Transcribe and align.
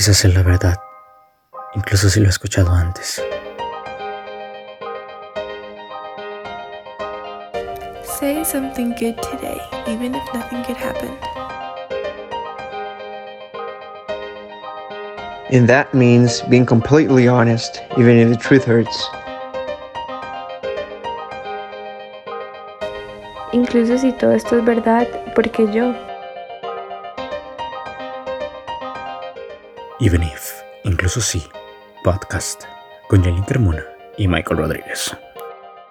Quizás 0.00 0.24
es 0.24 0.34
la 0.34 0.42
verdad, 0.42 0.80
incluso 1.74 2.08
si 2.08 2.20
lo 2.20 2.26
he 2.26 2.30
escuchado 2.30 2.72
antes. 2.72 3.22
Say 8.18 8.42
something 8.42 8.94
good 8.98 9.20
today, 9.20 9.60
even 9.86 10.14
if 10.14 10.22
nothing 10.32 10.62
good 10.62 10.78
happened. 10.78 11.18
And 15.50 15.68
that 15.68 15.92
means 15.92 16.40
being 16.48 16.64
completely 16.64 17.28
honest, 17.28 17.82
even 17.98 18.16
if 18.16 18.30
the 18.30 18.36
truth 18.36 18.64
hurts. 18.64 19.06
Incluso 23.52 23.98
si 23.98 24.12
todo 24.12 24.32
esto 24.32 24.56
es 24.56 24.64
verdad, 24.64 25.06
porque 25.34 25.70
yo. 25.70 25.92
Even 30.02 30.22
if, 30.22 30.62
incluso 30.84 31.20
si, 31.20 31.42
podcast 32.02 32.64
con 33.10 33.22
Jelin 33.22 33.42
Carmona 33.42 33.84
y 34.16 34.26
Michael 34.28 34.56
Rodríguez. 34.56 35.14